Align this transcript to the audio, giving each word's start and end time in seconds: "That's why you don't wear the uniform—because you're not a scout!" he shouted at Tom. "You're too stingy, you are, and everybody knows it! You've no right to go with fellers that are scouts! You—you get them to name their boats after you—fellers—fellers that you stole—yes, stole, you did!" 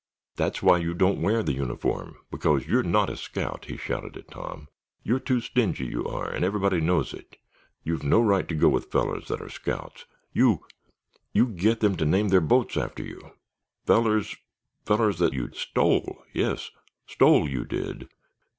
"That's 0.35 0.63
why 0.63 0.79
you 0.79 0.95
don't 0.95 1.21
wear 1.21 1.43
the 1.43 1.53
uniform—because 1.53 2.65
you're 2.65 2.81
not 2.81 3.11
a 3.11 3.15
scout!" 3.15 3.65
he 3.65 3.77
shouted 3.77 4.17
at 4.17 4.31
Tom. 4.31 4.67
"You're 5.03 5.19
too 5.19 5.39
stingy, 5.39 5.85
you 5.85 6.07
are, 6.07 6.27
and 6.27 6.43
everybody 6.43 6.81
knows 6.81 7.13
it! 7.13 7.37
You've 7.83 8.01
no 8.01 8.19
right 8.19 8.47
to 8.47 8.55
go 8.55 8.67
with 8.67 8.91
fellers 8.91 9.27
that 9.27 9.39
are 9.43 9.47
scouts! 9.49 10.05
You—you 10.33 11.49
get 11.49 11.81
them 11.81 11.95
to 11.97 12.05
name 12.07 12.29
their 12.29 12.41
boats 12.41 12.77
after 12.77 13.03
you—fellers—fellers 13.03 15.19
that 15.19 15.33
you 15.33 15.51
stole—yes, 15.53 16.71
stole, 17.05 17.47
you 17.47 17.63
did!" 17.63 18.09